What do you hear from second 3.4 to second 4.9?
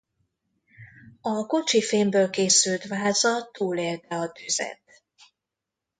túlélte a tüzet.